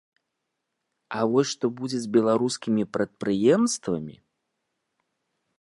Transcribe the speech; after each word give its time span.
А 1.17 1.25
вось 1.33 1.51
што 1.55 1.65
будзе 1.81 1.99
з 2.05 2.11
беларускімі 2.17 2.83
прадпрыемствамі? 2.97 4.15